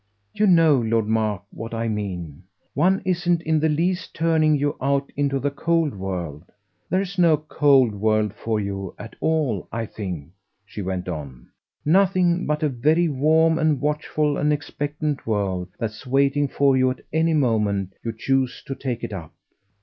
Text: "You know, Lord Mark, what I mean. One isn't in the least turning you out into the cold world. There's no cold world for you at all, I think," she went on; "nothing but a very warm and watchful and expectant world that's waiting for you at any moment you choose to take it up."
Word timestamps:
"You 0.33 0.47
know, 0.47 0.77
Lord 0.77 1.05
Mark, 1.05 1.43
what 1.51 1.75
I 1.75 1.87
mean. 1.87 2.41
One 2.73 3.03
isn't 3.05 3.43
in 3.43 3.59
the 3.59 3.69
least 3.69 4.15
turning 4.15 4.55
you 4.57 4.75
out 4.81 5.11
into 5.15 5.37
the 5.39 5.51
cold 5.51 5.93
world. 5.93 6.43
There's 6.89 7.19
no 7.19 7.37
cold 7.37 7.93
world 7.93 8.33
for 8.33 8.59
you 8.59 8.95
at 8.97 9.15
all, 9.19 9.67
I 9.71 9.85
think," 9.85 10.29
she 10.65 10.81
went 10.81 11.07
on; 11.07 11.49
"nothing 11.85 12.47
but 12.47 12.63
a 12.63 12.67
very 12.69 13.09
warm 13.09 13.59
and 13.59 13.79
watchful 13.79 14.37
and 14.37 14.51
expectant 14.51 15.27
world 15.27 15.67
that's 15.77 16.07
waiting 16.07 16.47
for 16.47 16.75
you 16.75 16.89
at 16.89 17.01
any 17.13 17.35
moment 17.35 17.93
you 18.03 18.11
choose 18.11 18.63
to 18.65 18.73
take 18.73 19.03
it 19.03 19.13
up." 19.13 19.31